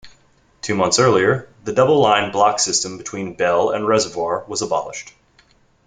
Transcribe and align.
Two 0.63 0.73
months 0.73 0.97
earlier, 0.97 1.47
the 1.63 1.73
double 1.73 1.99
line 1.99 2.31
block 2.31 2.57
system 2.59 2.97
between 2.97 3.35
Bell 3.35 3.69
and 3.69 3.87
Reservoir 3.87 4.43
was 4.47 4.63
abolished. 4.63 5.13